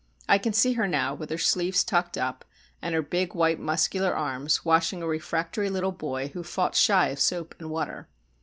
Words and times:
I 0.27 0.39
can 0.39 0.51
see 0.51 0.73
her 0.73 0.87
now, 0.87 1.13
with 1.13 1.29
her 1.29 1.37
sleeves 1.37 1.83
tucked 1.83 2.17
up, 2.17 2.43
and 2.81 2.95
her 2.95 3.03
big 3.03 3.35
white 3.35 3.59
muscular 3.59 4.15
arms, 4.15 4.65
washing 4.65 5.03
a 5.03 5.07
refractory 5.07 5.69
little 5.69 5.91
boy 5.91 6.29
who 6.29 6.41
fought 6.41 6.73
shy 6.73 7.09
of 7.09 7.19
soap 7.19 7.53
and 7.59 7.69
water. 7.69 8.07